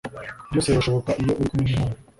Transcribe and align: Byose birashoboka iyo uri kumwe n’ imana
Byose 0.49 0.67
birashoboka 0.71 1.11
iyo 1.21 1.31
uri 1.39 1.49
kumwe 1.49 1.63
n’ 1.67 1.71
imana 1.75 1.95